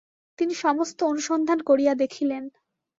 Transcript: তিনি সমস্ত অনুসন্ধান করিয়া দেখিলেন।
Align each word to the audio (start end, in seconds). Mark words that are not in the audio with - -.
তিনি 0.39 0.53
সমস্ত 0.55 0.99
অনুসন্ধান 1.03 1.59
করিয়া 1.61 1.93
দেখিলেন। 1.93 2.43